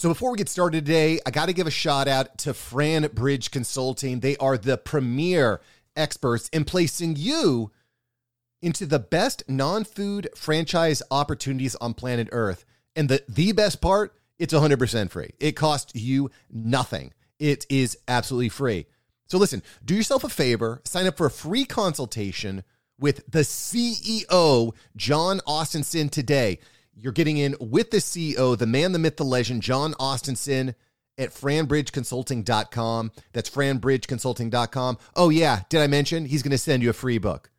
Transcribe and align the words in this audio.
So 0.00 0.08
before 0.08 0.30
we 0.30 0.38
get 0.38 0.48
started 0.48 0.86
today, 0.86 1.20
I 1.26 1.30
got 1.30 1.48
to 1.48 1.52
give 1.52 1.66
a 1.66 1.70
shout 1.70 2.08
out 2.08 2.38
to 2.38 2.54
Fran 2.54 3.10
Bridge 3.12 3.50
Consulting. 3.50 4.20
They 4.20 4.34
are 4.38 4.56
the 4.56 4.78
premier 4.78 5.60
experts 5.94 6.48
in 6.54 6.64
placing 6.64 7.16
you 7.16 7.70
into 8.62 8.86
the 8.86 8.98
best 8.98 9.42
non-food 9.46 10.30
franchise 10.34 11.02
opportunities 11.10 11.74
on 11.82 11.92
planet 11.92 12.30
Earth. 12.32 12.64
And 12.96 13.10
the 13.10 13.22
the 13.28 13.52
best 13.52 13.82
part, 13.82 14.14
it's 14.38 14.54
100% 14.54 15.10
free. 15.10 15.32
It 15.38 15.52
costs 15.52 15.94
you 15.94 16.30
nothing. 16.50 17.12
It 17.38 17.66
is 17.68 17.98
absolutely 18.08 18.48
free. 18.48 18.86
So 19.26 19.36
listen, 19.36 19.62
do 19.84 19.94
yourself 19.94 20.24
a 20.24 20.30
favor, 20.30 20.80
sign 20.86 21.08
up 21.08 21.18
for 21.18 21.26
a 21.26 21.30
free 21.30 21.66
consultation 21.66 22.64
with 22.98 23.30
the 23.30 23.40
CEO, 23.40 24.72
John 24.96 25.40
Austinson 25.46 26.10
today. 26.10 26.58
You're 26.94 27.12
getting 27.12 27.38
in 27.38 27.56
with 27.60 27.90
the 27.90 27.98
CEO, 27.98 28.56
the 28.56 28.66
man, 28.66 28.92
the 28.92 28.98
myth, 28.98 29.16
the 29.16 29.24
legend, 29.24 29.62
John 29.62 29.94
Austinson 29.94 30.74
at 31.16 31.30
franbridgeconsulting.com. 31.30 33.12
That's 33.32 33.50
franbridgeconsulting.com. 33.50 34.98
Oh, 35.16 35.28
yeah. 35.30 35.62
Did 35.68 35.80
I 35.80 35.86
mention 35.86 36.26
he's 36.26 36.42
going 36.42 36.50
to 36.50 36.58
send 36.58 36.82
you 36.82 36.90
a 36.90 36.94
free 36.94 37.18
book? 37.18 37.50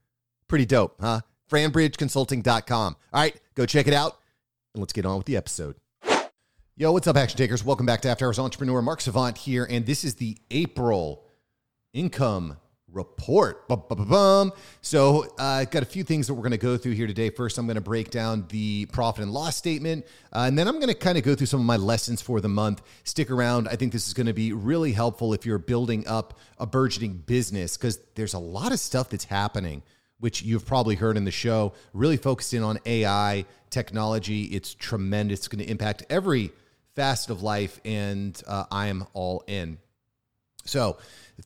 Pretty 0.47 0.65
dope, 0.65 0.95
huh? 0.99 1.21
franbridgeconsulting.com. 1.49 2.95
All 3.13 3.21
right, 3.21 3.39
go 3.55 3.65
check 3.65 3.87
it 3.87 3.93
out 3.93 4.19
and 4.73 4.81
let's 4.81 4.93
get 4.93 5.05
on 5.05 5.17
with 5.17 5.25
the 5.25 5.37
episode. 5.37 5.75
Yo, 6.77 6.91
what's 6.91 7.07
up, 7.07 7.17
action 7.17 7.37
takers? 7.37 7.63
Welcome 7.63 7.85
back 7.85 8.01
to 8.01 8.09
After 8.09 8.25
Hours 8.25 8.39
Entrepreneur. 8.39 8.81
Mark 8.81 9.01
Savant 9.01 9.37
here, 9.37 9.67
and 9.69 9.85
this 9.85 10.03
is 10.03 10.15
the 10.15 10.37
April 10.49 11.25
income 11.93 12.57
report. 12.91 13.67
Bum, 13.67 14.51
so, 14.81 15.23
I've 15.37 15.67
uh, 15.67 15.69
got 15.69 15.83
a 15.83 15.85
few 15.85 16.03
things 16.03 16.27
that 16.27 16.33
we're 16.33 16.41
going 16.41 16.51
to 16.51 16.57
go 16.57 16.77
through 16.77 16.93
here 16.93 17.07
today. 17.07 17.29
First, 17.29 17.57
I'm 17.57 17.65
going 17.65 17.75
to 17.75 17.81
break 17.81 18.11
down 18.11 18.45
the 18.49 18.85
profit 18.87 19.23
and 19.23 19.33
loss 19.33 19.55
statement, 19.55 20.05
uh, 20.33 20.45
and 20.47 20.57
then 20.57 20.67
I'm 20.67 20.75
going 20.75 20.87
to 20.87 20.93
kind 20.93 21.17
of 21.17 21.23
go 21.23 21.35
through 21.35 21.47
some 21.47 21.59
of 21.59 21.65
my 21.65 21.77
lessons 21.77 22.21
for 22.21 22.41
the 22.41 22.49
month. 22.49 22.81
Stick 23.03 23.31
around. 23.31 23.67
I 23.67 23.75
think 23.75 23.93
this 23.93 24.07
is 24.07 24.13
going 24.13 24.27
to 24.27 24.33
be 24.33 24.53
really 24.53 24.91
helpful 24.91 25.33
if 25.33 25.45
you're 25.45 25.57
building 25.57 26.07
up 26.07 26.39
a 26.57 26.65
burgeoning 26.65 27.17
business 27.17 27.77
because 27.77 27.99
there's 28.15 28.33
a 28.33 28.39
lot 28.39 28.71
of 28.71 28.79
stuff 28.79 29.09
that's 29.09 29.25
happening 29.25 29.83
which 30.21 30.43
you've 30.43 30.65
probably 30.67 30.95
heard 30.95 31.17
in 31.17 31.25
the 31.25 31.31
show, 31.31 31.73
really 31.93 32.15
focused 32.15 32.53
in 32.53 32.61
on 32.61 32.77
AI 32.85 33.43
technology. 33.71 34.43
It's 34.43 34.75
tremendous. 34.75 35.39
It's 35.39 35.47
going 35.47 35.65
to 35.65 35.69
impact 35.69 36.03
every 36.11 36.51
facet 36.95 37.31
of 37.31 37.41
life, 37.41 37.79
and 37.83 38.39
uh, 38.47 38.65
I 38.71 38.87
am 38.87 39.07
all 39.13 39.43
in. 39.47 39.79
So, 40.65 40.97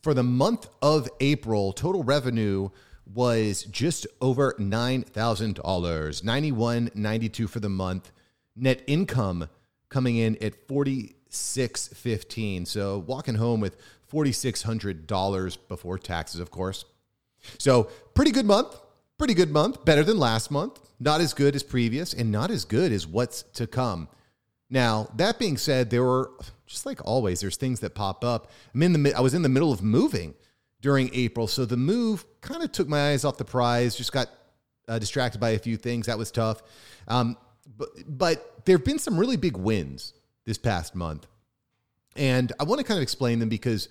for 0.02 0.14
the 0.14 0.24
month 0.24 0.68
of 0.82 1.08
April, 1.20 1.72
total 1.74 2.04
revenue 2.04 2.70
was 3.14 3.64
just 3.64 4.08
over 4.22 4.56
$9,000, 4.60 6.24
91 6.24 6.92
92 6.94 7.48
for 7.48 7.60
the 7.60 7.70
month. 7.70 8.12
Net 8.56 8.82
income 8.88 9.50
coming 9.90 10.16
in 10.18 10.42
at 10.42 10.68
4615 10.68 12.66
So, 12.66 12.98
walking 13.00 13.36
home 13.36 13.60
with 13.60 13.78
$4,600 14.12 15.58
before 15.68 15.98
taxes, 15.98 16.40
of 16.40 16.52
course. 16.52 16.86
So, 17.58 17.90
pretty 18.14 18.32
good 18.32 18.46
month. 18.46 18.80
Pretty 19.18 19.34
good 19.34 19.52
month. 19.52 19.86
Better 19.86 20.04
than 20.04 20.18
last 20.18 20.52
month. 20.52 20.80
Not 21.00 21.22
as 21.22 21.34
good 21.34 21.56
as 21.56 21.64
previous, 21.64 22.14
and 22.14 22.32
not 22.32 22.52
as 22.52 22.66
good 22.66 22.92
as 22.92 23.08
what's 23.08 23.44
to 23.54 23.68
come. 23.68 24.10
Now, 24.70 25.10
that 25.16 25.40
being 25.40 25.58
said, 25.58 25.90
there 25.90 26.04
were 26.04 26.32
just 26.66 26.86
like 26.86 27.00
always, 27.06 27.40
there's 27.42 27.58
things 27.58 27.80
that 27.82 27.96
pop 27.96 28.24
up. 28.24 28.52
I'm 28.74 28.84
in 28.84 29.04
the 29.04 29.14
I 29.14 29.22
was 29.22 29.34
in 29.34 29.42
the 29.42 29.50
middle 29.50 29.72
of 29.72 29.82
moving 29.82 30.34
during 30.82 31.10
April, 31.14 31.48
so 31.48 31.66
the 31.66 31.78
move 31.78 32.26
kind 32.42 32.64
of 32.64 32.72
took 32.72 32.88
my 32.88 33.12
eyes 33.12 33.26
off 33.26 33.38
the 33.38 33.46
prize. 33.46 33.96
Just 33.96 34.12
got 34.12 34.30
uh, 34.88 35.00
distracted 35.00 35.40
by 35.40 35.52
a 35.52 35.60
few 35.60 35.78
things. 35.78 36.08
That 36.08 36.18
was 36.18 36.32
tough. 36.32 36.62
Um, 37.08 37.38
but 37.78 37.90
but 38.08 38.66
there 38.66 38.78
have 38.78 38.86
been 38.86 39.00
some 39.00 39.18
really 39.18 39.38
big 39.38 39.58
wins 39.58 40.14
this 40.46 40.58
past 40.58 40.96
month, 40.96 41.28
and 42.16 42.52
I 42.60 42.64
want 42.64 42.80
to 42.80 42.86
kind 42.86 42.98
of 42.98 43.04
explain 43.04 43.40
them 43.40 43.50
because 43.50 43.90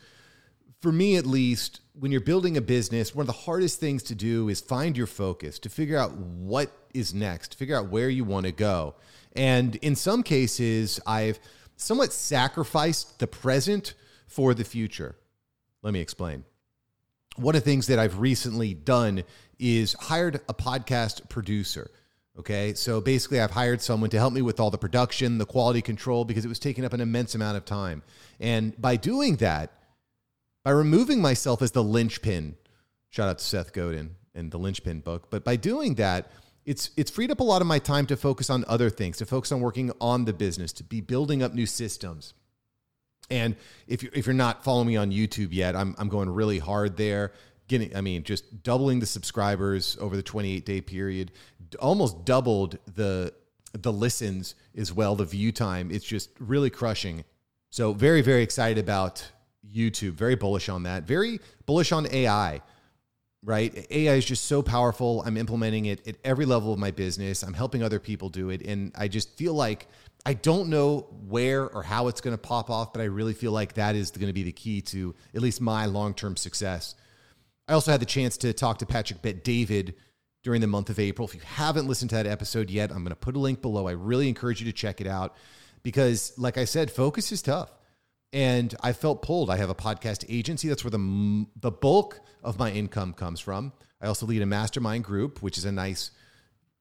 for 0.85 0.93
me 0.93 1.17
at 1.17 1.25
least, 1.25 1.81
when 1.99 2.13
you're 2.13 2.21
building 2.21 2.59
a 2.59 2.61
business, 2.61 3.15
one 3.15 3.23
of 3.23 3.27
the 3.27 3.33
hardest 3.33 3.81
things 3.81 4.03
to 4.03 4.15
do 4.15 4.51
is 4.51 4.61
find 4.61 4.99
your 4.99 5.07
focus, 5.07 5.59
to 5.61 5.71
figure 5.71 5.97
out 5.97 6.13
what 6.13 6.71
is 6.93 7.15
next, 7.15 7.55
figure 7.55 7.75
out 7.75 7.89
where 7.89 8.11
you 8.11 8.23
want 8.23 8.45
to 8.45 8.53
go. 8.53 8.95
And 9.35 9.77
in 9.77 9.97
some 9.97 10.23
cases, 10.23 11.01
I've 11.07 11.41
somewhat 11.77 12.13
sacrificed 12.13 13.19
the 13.19 13.27
present 13.27 13.95
for 14.27 14.55
the 14.55 14.65
future. 14.65 15.17
Let 15.83 15.93
me 15.93 16.01
explain. 16.01 16.45
One 17.37 17.55
of 17.55 17.65
the 17.65 17.71
things 17.71 17.89
that 17.89 17.99
I've 17.99 18.19
recently 18.19 18.75
done 18.75 19.25
is 19.59 19.95
hired 19.95 20.37
a 20.49 20.55
podcast 20.55 21.29
producer. 21.29 21.91
Okay. 22.39 22.75
So 22.75 23.01
basically, 23.01 23.41
I've 23.41 23.53
hired 23.53 23.81
someone 23.81 24.11
to 24.11 24.19
help 24.19 24.33
me 24.33 24.43
with 24.43 24.59
all 24.59 24.71
the 24.71 24.79
production, 24.79 25.39
the 25.39 25.47
quality 25.47 25.83
control, 25.83 26.25
because 26.25 26.45
it 26.45 26.49
was 26.49 26.59
taking 26.59 26.85
up 26.85 26.93
an 26.93 27.01
immense 27.01 27.35
amount 27.35 27.57
of 27.57 27.65
time. 27.65 28.03
And 28.41 28.81
by 28.81 28.97
doing 28.97 29.37
that, 29.37 29.73
by 30.65 30.71
removing 30.71 31.21
myself 31.21 31.63
as 31.63 31.73
the 31.73 31.85
linchpin. 31.85 32.57
Shout 33.11 33.29
out 33.29 33.39
to 33.39 33.45
Seth 33.45 33.73
Godin 33.73 34.17
and 34.35 34.51
the 34.51 34.59
linchpin 34.59 35.01
book. 35.01 35.31
But 35.31 35.45
by 35.45 35.57
doing 35.57 35.95
that, 35.97 36.33
it's 36.67 36.91
it's 36.97 37.11
freed 37.11 37.31
up 37.31 37.41
a 37.41 37.45
lot 37.45 37.61
of 37.61 37.67
my 37.67 37.79
time 37.79 38.07
to 38.07 38.17
focus 38.17 38.51
on 38.51 38.65
other 38.69 38.91
things, 38.91 39.19
to 39.19 39.27
focus 39.27 39.53
on 39.53 39.61
working 39.61 39.93
on 40.01 40.25
the 40.25 40.33
business, 40.33 40.73
to 40.75 40.85
be 40.85 41.01
building 41.01 41.43
up 41.43 41.53
new 41.53 41.67
systems. 41.67 42.35
And 43.31 43.57
if 43.87 44.03
you're 44.03 44.13
if 44.15 44.27
you're 44.27 44.35
not 44.35 44.65
following 44.65 44.89
me 44.89 44.97
on 44.97 45.11
YouTube 45.11 45.49
yet, 45.53 45.77
I'm 45.77 45.95
I'm 45.99 46.09
going 46.09 46.31
really 46.31 46.59
hard 46.59 46.97
there. 46.97 47.33
Getting, 47.67 47.97
I 47.97 48.03
mean, 48.03 48.25
just 48.25 48.63
doubling 48.63 49.01
the 49.01 49.07
subscribers 49.07 49.97
over 49.99 50.17
the 50.17 50.23
28 50.23 50.67
day 50.67 50.81
period, 50.81 51.33
almost 51.79 52.25
doubled 52.25 52.79
the 52.95 53.33
the 53.73 53.93
listens 53.93 54.55
as 54.77 54.93
well, 54.93 55.17
the 55.17 55.25
view 55.25 55.51
time. 55.53 55.91
It's 55.91 56.05
just 56.05 56.31
really 56.39 56.71
crushing. 56.71 57.25
So 57.71 57.93
very 57.93 58.23
very 58.23 58.43
excited 58.43 58.79
about 58.79 59.31
YouTube. 59.73 60.13
Very 60.13 60.35
bullish 60.35 60.69
on 60.69 60.85
that. 60.85 61.05
Very 61.05 61.41
bullish 61.67 61.93
on 61.93 62.07
AI. 62.13 62.63
Right? 63.45 63.87
AI 63.91 64.15
is 64.15 64.25
just 64.25 64.47
so 64.47 64.63
powerful. 64.63 65.23
I'm 65.27 65.37
implementing 65.37 65.85
it 65.85 66.09
at 66.09 66.17
every 66.25 66.47
level 66.47 66.73
of 66.73 66.79
my 66.79 66.91
business. 66.91 67.43
I'm 67.43 67.53
helping 67.53 67.83
other 67.83 68.01
people 68.01 68.31
do 68.31 68.49
it. 68.49 68.63
And 68.67 68.91
I 68.97 69.07
just 69.07 69.37
feel 69.37 69.53
like 69.53 69.87
I 70.25 70.33
don't 70.33 70.71
know 70.71 71.01
where 71.29 71.69
or 71.69 71.83
how 71.83 72.09
it's 72.09 72.23
going 72.23 72.35
to 72.35 72.41
pop 72.41 72.71
off, 72.71 72.95
but 72.95 73.03
I 73.03 73.05
really 73.05 73.35
feel 73.35 73.53
like 73.53 73.75
that 73.75 73.97
is 73.97 74.11
going 74.11 74.29
to 74.29 74.33
be 74.33 74.45
the 74.45 74.53
key 74.53 74.81
to 74.83 75.15
at 75.35 75.43
least 75.43 75.61
my 75.61 75.85
long 75.85 76.15
term 76.15 76.37
success. 76.37 76.95
I 77.69 77.75
also 77.75 77.91
had 77.91 78.01
the 78.01 78.07
chance 78.07 78.39
to 78.39 78.53
talk 78.55 78.79
to 78.79 78.87
Patrick 78.87 79.21
Bet 79.21 79.45
David 79.45 79.95
during 80.43 80.63
the 80.63 80.67
month 80.67 80.89
of 80.89 80.99
April. 80.99 81.29
If 81.29 81.35
you 81.35 81.41
haven't 81.45 81.87
listened 81.87 82.11
to 82.11 82.17
that 82.17 82.27
episode 82.27 82.71
yet, 82.71 82.91
I'm 82.91 82.99
going 82.99 83.11
to 83.11 83.17
put 83.17 83.37
a 83.37 83.39
link 83.39 83.61
below. 83.61 83.87
I 83.89 83.93
really 83.93 84.29
encourage 84.29 84.61
you 84.61 84.67
to 84.67 84.73
check 84.73 85.03
it 85.03 85.07
out 85.07 85.37
because, 85.83 86.33
like 86.39 86.57
I 86.57 86.65
said, 86.65 86.91
focus 86.91 87.31
is 87.31 87.43
tough 87.43 87.71
and 88.35 88.75
I 88.83 88.93
felt 88.93 89.23
pulled. 89.23 89.49
I 89.49 89.57
have 89.57 89.71
a 89.71 89.75
podcast 89.75 90.25
agency. 90.29 90.69
That's 90.69 90.85
where 90.85 90.91
the 90.91 91.47
the 91.61 91.71
bulk 91.71 92.21
of 92.43 92.59
my 92.59 92.71
income 92.71 93.15
comes 93.15 93.41
from. 93.41 93.73
I 94.03 94.09
also 94.09 94.27
lead 94.27 94.43
a 94.43 94.47
mastermind 94.47 95.05
group, 95.05 95.41
which 95.41 95.57
is 95.57 95.65
a 95.65 95.73
nice 95.73 96.11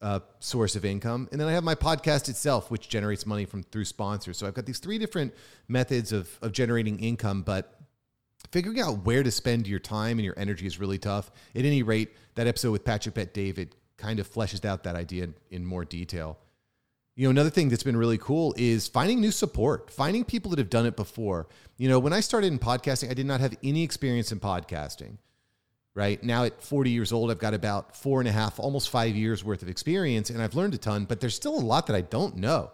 uh, 0.02 0.20
source 0.40 0.76
of 0.76 0.84
income, 0.84 1.30
and 1.32 1.40
then 1.40 1.48
I 1.48 1.54
have 1.54 1.64
my 1.64 1.76
podcast 1.76 2.28
itself, 2.28 2.70
which 2.70 2.90
generates 2.90 3.26
money 3.26 3.46
from 3.46 3.64
through 3.64 3.86
sponsors. 3.86 4.38
So 4.38 4.48
I've 4.48 4.56
got 4.56 4.66
these 4.66 4.80
three 4.80 4.98
different 4.98 5.34
methods 5.68 6.12
of 6.12 6.38
of 6.42 6.52
generating 6.52 7.00
income, 7.00 7.44
but 7.44 7.80
figuring 8.52 8.82
out 8.82 9.06
where 9.06 9.22
to 9.22 9.32
spend 9.32 9.68
your 9.68 9.80
time 9.80 10.18
and 10.18 10.26
your 10.26 10.38
energy 10.38 10.66
is 10.66 10.80
really 10.80 10.98
tough. 10.98 11.32
At 11.56 11.66
any 11.66 11.84
rate, 11.84 12.10
that 12.36 12.48
episode 12.48 12.72
with 12.72 12.84
Patrick 12.84 13.16
Bet 13.16 13.34
David 13.34 13.76
kind 13.98 14.20
of 14.20 14.30
fleshes 14.30 14.66
out 14.66 14.84
that 14.84 14.96
idea 14.96 15.30
in 15.52 15.66
more 15.66 15.86
detail. 15.86 16.40
You 17.16 17.28
know, 17.28 17.30
another 17.30 17.52
thing 17.52 17.70
that's 17.70 17.84
been 17.84 17.96
really 17.96 18.18
cool 18.18 18.56
is 18.58 18.88
finding 18.88 19.22
new 19.22 19.30
support, 19.30 19.92
finding 19.92 20.24
people 20.24 20.50
that 20.50 20.58
have 20.58 20.72
done 20.72 20.88
it 20.88 20.96
before. 20.96 21.48
You 21.78 21.88
know, 21.88 22.00
when 22.00 22.12
I 22.12 22.22
started 22.22 22.52
in 22.52 22.58
podcasting, 22.58 23.12
I 23.12 23.14
did 23.14 23.28
not 23.28 23.40
have 23.40 23.56
any 23.64 23.84
experience 23.84 24.32
in 24.32 24.40
podcasting. 24.40 25.18
Right 25.94 26.24
now, 26.24 26.46
at 26.46 26.60
40 26.64 26.90
years 26.90 27.14
old, 27.14 27.30
I've 27.30 27.38
got 27.38 27.54
about 27.54 27.96
four 27.96 28.20
and 28.20 28.28
a 28.28 28.32
half, 28.32 28.60
almost 28.60 28.90
five 28.90 29.16
years 29.16 29.44
worth 29.44 29.62
of 29.62 29.70
experience, 29.70 30.32
and 30.32 30.42
I've 30.42 30.56
learned 30.56 30.74
a 30.74 30.80
ton, 30.80 31.06
but 31.06 31.20
there's 31.20 31.36
still 31.36 31.56
a 31.56 31.62
lot 31.62 31.86
that 31.86 31.96
I 31.96 32.02
don't 32.02 32.38
know. 32.38 32.72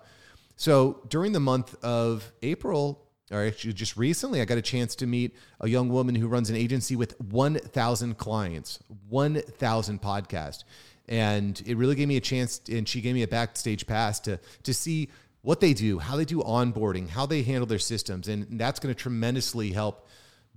So 0.56 1.02
during 1.10 1.34
the 1.34 1.42
month 1.42 1.76
of 1.84 2.32
April, 2.42 3.04
or 3.32 3.46
actually 3.46 3.74
just 3.74 3.98
recently, 3.98 4.40
I 4.40 4.46
got 4.46 4.58
a 4.58 4.62
chance 4.62 4.96
to 4.96 5.06
meet 5.06 5.36
a 5.60 5.68
young 5.68 5.90
woman 5.90 6.16
who 6.16 6.30
runs 6.30 6.50
an 6.50 6.56
agency 6.56 6.96
with 6.96 7.20
1,000 7.20 8.18
clients, 8.18 8.80
1,000 9.10 10.02
podcasts 10.02 10.64
and 11.10 11.62
it 11.66 11.76
really 11.76 11.96
gave 11.96 12.08
me 12.08 12.16
a 12.16 12.22
chance 12.22 12.62
and 12.70 12.88
she 12.88 13.02
gave 13.02 13.16
me 13.16 13.24
a 13.24 13.28
backstage 13.28 13.86
pass 13.86 14.20
to 14.22 14.40
to 14.64 14.74
see 14.74 15.10
what 15.42 15.60
they 15.60 15.74
do 15.74 16.00
how 16.00 16.16
they 16.16 16.26
do 16.26 16.40
onboarding 16.40 17.10
how 17.10 17.26
they 17.26 17.42
handle 17.44 17.66
their 17.66 17.80
systems. 17.80 18.30
And 18.30 18.60
that's 18.60 18.80
going 18.80 18.94
to 18.94 19.00
tremendously 19.00 19.72
help 19.72 20.08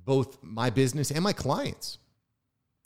both 0.04 0.38
my 0.42 0.70
business 0.70 1.10
and 1.10 1.22
my 1.24 1.32
clients. 1.32 1.98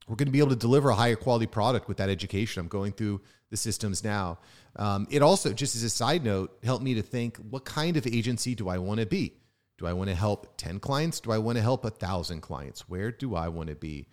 We're 0.07 0.17
going 0.17 0.27
to 0.27 0.33
be 0.33 0.39
able 0.39 0.51
to 0.51 0.57
deliver 0.57 0.91
a 0.91 0.95
higher 0.95 1.17
quality 1.17 1.47
product 1.47 1.89
with 1.89 1.97
that 1.97 2.09
education. 2.09 2.61
I'm 2.61 2.69
going 2.69 2.93
through 2.93 3.21
the 3.51 3.57
systems 3.57 4.05
now. 4.05 4.39
Um, 4.77 5.09
it 5.11 5.23
also 5.23 5.53
just 5.53 5.75
as 5.75 5.83
a 5.83 5.91
side 5.91 6.25
note 6.25 6.57
helped 6.63 6.85
me 6.85 6.95
to 6.95 7.03
think 7.03 7.39
what 7.39 7.65
kind 7.65 7.97
of 7.97 8.07
agency 8.07 8.55
do 8.55 8.69
i 8.69 8.79
want 8.79 9.01
to 9.01 9.07
be? 9.07 9.35
Do 9.79 9.87
i 9.87 9.93
want 9.93 10.09
to 10.09 10.15
help 10.15 10.57
10 10.57 10.79
clients? 10.79 11.21
Do 11.21 11.33
i 11.33 11.39
want 11.39 11.57
to 11.57 11.63
help 11.63 11.85
a 11.85 11.91
thousand 11.91 12.41
clients? 12.43 12.89
Where 12.89 13.11
do 13.11 13.35
i 13.35 13.49
want 13.49 13.69
to 13.69 13.75
be 13.75 14.07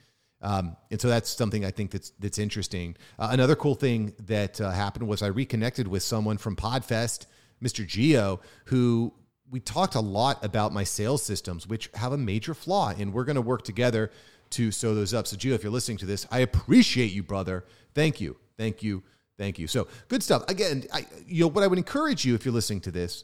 um, 0.44 0.76
and 0.92 1.00
so 1.00 1.08
that's 1.08 1.30
something 1.30 1.64
I 1.64 1.72
think 1.72 1.92
that's 1.92 2.12
that's 2.20 2.38
interesting. 2.38 2.98
Uh, 3.18 3.30
another 3.32 3.56
cool 3.56 3.76
thing 3.76 4.14
that 4.28 4.60
uh, 4.60 4.70
happened 4.72 5.08
was 5.08 5.24
I 5.24 5.28
reconnected 5.28 5.88
with 5.88 6.04
someone 6.04 6.38
from 6.38 6.58
Podfest, 6.58 7.28
Mr. 7.64 7.88
Geo, 7.88 8.42
who 8.66 9.14
we 9.50 9.62
talked 9.62 9.96
a 9.96 10.02
lot 10.02 10.44
about 10.44 10.74
my 10.74 10.84
sales 10.84 11.24
systems, 11.24 11.66
which 11.66 11.90
have 11.94 12.12
a 12.12 12.18
major 12.18 12.54
flaw, 12.54 12.94
and 12.98 13.14
we're 13.14 13.24
going 13.24 13.38
to 13.38 13.42
work 13.42 13.64
together 13.64 14.12
to 14.50 14.70
sew 14.70 14.94
those 14.94 15.14
up. 15.14 15.28
So, 15.28 15.38
Geo, 15.38 15.56
if 15.56 15.64
you're 15.64 15.72
listening 15.72 15.98
to 16.00 16.06
this, 16.06 16.28
I 16.30 16.40
appreciate 16.40 17.14
you, 17.14 17.24
brother. 17.24 17.64
Thank 17.96 18.20
you, 18.20 18.36
thank 18.58 18.84
you, 18.84 19.02
thank 19.38 19.58
you. 19.58 19.68
So, 19.68 19.88
good 20.10 20.22
stuff. 20.22 20.44
Again, 20.50 20.84
I, 20.92 21.06
you 21.26 21.46
know 21.46 21.48
what 21.48 21.64
I 21.64 21.68
would 21.68 21.78
encourage 21.78 22.26
you 22.26 22.36
if 22.36 22.44
you're 22.44 22.54
listening 22.54 22.82
to 22.82 22.92
this 22.92 23.24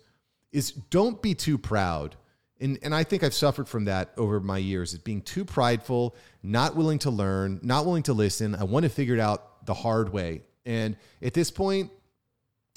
is 0.54 0.72
don't 0.72 1.22
be 1.22 1.36
too 1.36 1.58
proud. 1.58 2.16
And, 2.60 2.78
and 2.82 2.94
I 2.94 3.04
think 3.04 3.24
I've 3.24 3.34
suffered 3.34 3.68
from 3.68 3.86
that 3.86 4.12
over 4.18 4.40
my 4.40 4.58
years, 4.58 4.94
is 4.94 5.00
being 5.00 5.22
too 5.22 5.46
prideful, 5.46 6.16
not 6.44 6.76
willing 6.76 7.00
to 7.00 7.10
learn, 7.10 7.60
not 7.64 7.86
willing 7.86 8.04
to 8.04 8.14
listen. 8.14 8.56
I 8.56 8.66
want 8.66 8.84
to 8.84 8.90
figure 8.90 9.14
it 9.14 9.20
out 9.20 9.66
the 9.66 9.74
hard 9.74 10.12
way. 10.12 10.42
And 10.66 10.98
at 11.22 11.34
this 11.34 11.52
point, 11.52 11.92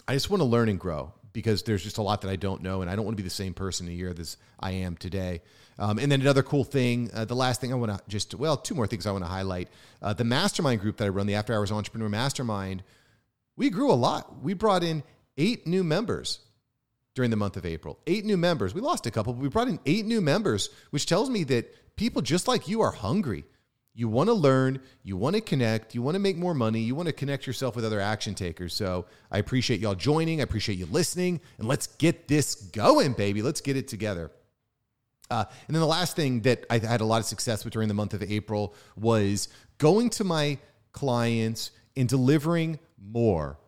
I 0.07 0.15
just 0.15 0.31
want 0.31 0.41
to 0.41 0.45
learn 0.45 0.69
and 0.69 0.79
grow 0.79 1.13
because 1.33 1.63
there's 1.63 1.83
just 1.83 1.99
a 1.99 2.03
lot 2.03 2.21
that 2.21 2.31
I 2.31 2.37
don't 2.37 2.63
know, 2.63 2.83
and 2.83 2.91
I 2.91 2.97
don't 2.97 3.05
want 3.05 3.17
to 3.17 3.23
be 3.23 3.27
the 3.27 3.35
same 3.35 3.55
person 3.55 3.89
a 3.89 3.91
year 3.91 4.15
as 4.17 4.37
I 4.61 4.73
am 4.73 4.97
today. 4.97 5.43
Um, 5.79 5.99
and 5.99 6.13
then 6.13 6.21
another 6.21 6.43
cool 6.43 6.65
thing, 6.65 7.11
uh, 7.15 7.25
the 7.25 7.35
last 7.35 7.61
thing 7.61 7.73
I 7.73 7.77
want 7.77 7.93
to 7.93 8.01
just, 8.09 8.35
well, 8.35 8.57
two 8.57 8.75
more 8.75 8.87
things 8.87 9.07
I 9.07 9.13
want 9.13 9.25
to 9.25 9.31
highlight. 9.31 9.69
Uh, 10.01 10.13
the 10.13 10.25
mastermind 10.25 10.81
group 10.81 10.99
that 10.99 11.07
I 11.07 11.09
run, 11.09 11.27
the 11.27 11.35
After 11.35 11.55
Hours 11.55 11.73
Entrepreneur 11.73 12.09
Mastermind, 12.09 12.83
we 13.57 13.71
grew 13.71 13.91
a 13.91 13.95
lot. 13.95 14.43
We 14.43 14.55
brought 14.55 14.85
in 14.85 15.03
eight 15.39 15.67
new 15.67 15.83
members 15.83 16.41
during 17.15 17.31
the 17.31 17.37
month 17.37 17.57
of 17.57 17.67
April. 17.67 17.99
Eight 18.07 18.25
new 18.25 18.37
members. 18.37 18.75
We 18.75 18.81
lost 18.81 19.07
a 19.07 19.11
couple, 19.11 19.33
but 19.33 19.43
we 19.43 19.49
brought 19.49 19.69
in 19.69 19.79
eight 19.87 20.07
new 20.07 20.21
members, 20.21 20.71
which 20.91 21.07
tells 21.07 21.29
me 21.29 21.45
that 21.45 21.97
people 21.97 22.23
just 22.23 22.49
like 22.49 22.69
you 22.69 22.81
are 22.81 22.93
hungry. 22.93 23.45
You 23.95 24.09
want 24.09 24.29
to 24.29 24.35
learn, 24.35 24.81
you 25.03 25.19
want 25.19 25.37
to 25.37 25.43
connect, 25.43 25.95
you 25.95 26.01
want 26.01 26.15
to 26.15 26.19
make 26.19 26.39
more 26.39 26.55
money, 26.55 26.81
you 26.81 26.95
want 26.95 27.09
to 27.09 27.13
connect 27.13 27.47
yourself 27.47 27.77
with 27.77 27.85
other 27.85 28.01
action 28.01 28.35
takers. 28.35 28.75
So 28.75 29.05
I 29.31 29.39
appreciate 29.39 29.81
y'all 29.81 29.95
joining. 29.95 30.41
I 30.41 30.45
appreciate 30.45 30.79
you 30.79 30.87
listening. 30.87 31.43
And 31.59 31.69
let's 31.69 31.89
get 31.89 32.27
this 32.27 32.55
going, 32.55 33.13
baby. 33.13 33.43
Let's 33.43 33.61
get 33.61 33.77
it 33.77 33.89
together. 33.89 34.31
Uh, 35.31 35.45
and 35.67 35.75
then 35.75 35.81
the 35.81 35.87
last 35.87 36.17
thing 36.17 36.41
that 36.43 36.65
I 36.71 36.79
had 36.79 37.03
a 37.03 37.05
lot 37.05 37.21
of 37.21 37.27
success 37.27 37.65
with 37.65 37.75
during 37.75 37.89
the 37.89 37.95
month 37.95 38.15
of 38.15 38.23
April 38.23 38.75
was 38.97 39.49
going 39.79 40.09
to 40.11 40.25
my 40.25 40.59
clients 40.93 41.71
and 41.95 42.09
delivering 42.09 42.79
more 42.99 43.59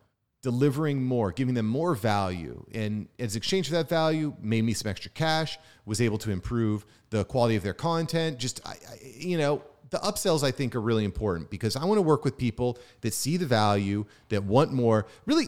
delivering 0.45 1.01
more, 1.03 1.31
giving 1.31 1.55
them 1.55 1.65
more 1.65 1.95
value. 1.95 2.63
And 2.71 3.07
as 3.17 3.35
exchange 3.35 3.67
for 3.67 3.73
that 3.73 3.89
value, 3.89 4.35
made 4.39 4.63
me 4.63 4.73
some 4.73 4.87
extra 4.87 5.09
cash, 5.09 5.57
was 5.87 5.99
able 5.99 6.19
to 6.19 6.29
improve 6.29 6.85
the 7.09 7.25
quality 7.25 7.55
of 7.55 7.63
their 7.63 7.73
content. 7.73 8.37
Just, 8.37 8.61
I, 8.63 8.73
I, 8.73 8.99
you 9.17 9.39
know, 9.39 9.63
the 9.89 9.97
upsells 9.97 10.43
I 10.43 10.51
think 10.51 10.75
are 10.75 10.81
really 10.81 11.03
important 11.03 11.49
because 11.49 11.75
I 11.75 11.83
want 11.85 11.97
to 11.97 12.03
work 12.03 12.23
with 12.23 12.37
people 12.37 12.77
that 13.01 13.15
see 13.15 13.37
the 13.37 13.47
value, 13.47 14.05
that 14.29 14.43
want 14.43 14.71
more, 14.71 15.07
really, 15.25 15.47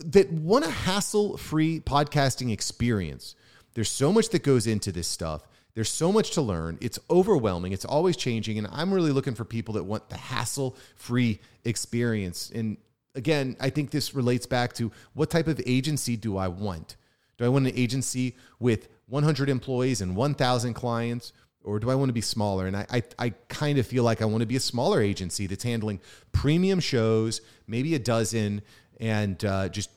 that 0.00 0.30
want 0.30 0.66
a 0.66 0.70
hassle 0.70 1.38
free 1.38 1.80
podcasting 1.80 2.52
experience. 2.52 3.36
There's 3.72 3.90
so 3.90 4.12
much 4.12 4.28
that 4.28 4.42
goes 4.42 4.66
into 4.66 4.92
this 4.92 5.08
stuff. 5.08 5.48
There's 5.72 5.90
so 5.90 6.12
much 6.12 6.32
to 6.32 6.42
learn. 6.42 6.76
It's 6.82 6.98
overwhelming. 7.08 7.72
It's 7.72 7.86
always 7.86 8.18
changing. 8.18 8.58
And 8.58 8.66
I'm 8.70 8.92
really 8.92 9.12
looking 9.12 9.34
for 9.34 9.46
people 9.46 9.74
that 9.74 9.84
want 9.84 10.10
the 10.10 10.18
hassle 10.18 10.76
free 10.94 11.40
experience. 11.64 12.52
And 12.54 12.76
again, 13.14 13.56
I 13.60 13.70
think 13.70 13.90
this 13.90 14.14
relates 14.14 14.46
back 14.46 14.72
to 14.74 14.90
what 15.14 15.30
type 15.30 15.46
of 15.46 15.60
agency 15.66 16.16
do 16.16 16.36
I 16.36 16.48
want? 16.48 16.96
Do 17.38 17.44
I 17.44 17.48
want 17.48 17.66
an 17.66 17.72
agency 17.76 18.36
with 18.60 18.88
100 19.08 19.48
employees 19.48 20.00
and 20.00 20.16
1,000 20.16 20.74
clients? 20.74 21.32
Or 21.62 21.80
do 21.80 21.90
I 21.90 21.94
want 21.94 22.10
to 22.10 22.12
be 22.12 22.20
smaller? 22.20 22.66
And 22.66 22.76
I, 22.76 22.86
I, 22.90 23.02
I 23.18 23.30
kind 23.48 23.78
of 23.78 23.86
feel 23.86 24.04
like 24.04 24.20
I 24.20 24.26
want 24.26 24.42
to 24.42 24.46
be 24.46 24.56
a 24.56 24.60
smaller 24.60 25.00
agency 25.00 25.46
that's 25.46 25.64
handling 25.64 25.98
premium 26.30 26.78
shows, 26.78 27.40
maybe 27.66 27.94
a 27.94 27.98
dozen, 27.98 28.60
and 29.00 29.42
uh, 29.44 29.70
just 29.70 29.88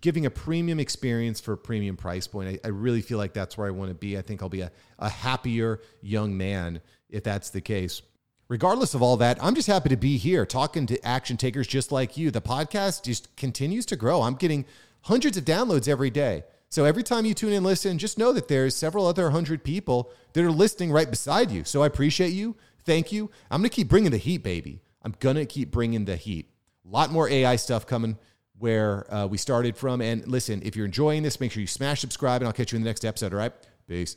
giving 0.00 0.26
a 0.26 0.30
premium 0.30 0.78
experience 0.78 1.40
for 1.40 1.54
a 1.54 1.58
premium 1.58 1.96
price 1.96 2.26
point. 2.26 2.60
I, 2.64 2.68
I, 2.68 2.70
really 2.70 3.02
feel 3.02 3.18
like 3.18 3.32
that's 3.32 3.56
where 3.56 3.66
I 3.66 3.70
want 3.70 3.90
to 3.90 3.94
be. 3.94 4.18
I 4.18 4.22
think 4.22 4.42
I'll 4.42 4.48
be 4.48 4.62
a, 4.62 4.72
a 4.98 5.08
happier 5.08 5.80
young 6.02 6.36
man 6.36 6.80
if 7.08 7.22
that's 7.22 7.50
the 7.50 7.60
case. 7.60 8.02
Regardless 8.48 8.94
of 8.94 9.02
all 9.02 9.16
that, 9.16 9.42
I'm 9.42 9.54
just 9.54 9.68
happy 9.68 9.88
to 9.88 9.96
be 9.96 10.18
here 10.18 10.44
talking 10.44 10.86
to 10.86 11.06
action 11.06 11.36
takers 11.36 11.66
just 11.66 11.90
like 11.90 12.16
you. 12.16 12.30
The 12.30 12.42
podcast 12.42 13.02
just 13.02 13.34
continues 13.36 13.86
to 13.86 13.96
grow. 13.96 14.22
I'm 14.22 14.34
getting 14.34 14.66
hundreds 15.02 15.36
of 15.36 15.44
downloads 15.44 15.88
every 15.88 16.10
day. 16.10 16.44
So 16.68 16.84
every 16.84 17.02
time 17.02 17.24
you 17.24 17.34
tune 17.34 17.52
in 17.52 17.64
listen, 17.64 17.98
just 17.98 18.18
know 18.18 18.32
that 18.32 18.48
there's 18.48 18.74
several 18.74 19.06
other 19.06 19.30
hundred 19.30 19.64
people 19.64 20.10
that 20.32 20.44
are 20.44 20.50
listening 20.50 20.92
right 20.92 21.08
beside 21.08 21.50
you. 21.50 21.64
So 21.64 21.82
I 21.82 21.86
appreciate 21.86 22.32
you. 22.32 22.56
Thank 22.84 23.12
you. 23.12 23.30
I'm 23.50 23.60
going 23.60 23.70
to 23.70 23.74
keep 23.74 23.88
bringing 23.88 24.10
the 24.10 24.18
heat, 24.18 24.42
baby. 24.42 24.82
I'm 25.02 25.14
going 25.20 25.36
to 25.36 25.46
keep 25.46 25.70
bringing 25.70 26.04
the 26.04 26.16
heat. 26.16 26.50
A 26.84 26.90
lot 26.90 27.10
more 27.10 27.28
AI 27.28 27.56
stuff 27.56 27.86
coming 27.86 28.18
where 28.58 29.12
uh, 29.12 29.26
we 29.26 29.38
started 29.38 29.76
from. 29.76 30.00
And 30.00 30.26
listen, 30.26 30.62
if 30.64 30.76
you're 30.76 30.86
enjoying 30.86 31.22
this, 31.22 31.40
make 31.40 31.52
sure 31.52 31.60
you 31.60 31.66
smash 31.66 32.00
subscribe, 32.00 32.42
and 32.42 32.46
I'll 32.46 32.52
catch 32.52 32.72
you 32.72 32.76
in 32.76 32.82
the 32.82 32.88
next 32.88 33.04
episode. 33.04 33.32
All 33.32 33.38
right? 33.38 33.52
Peace. 33.86 34.16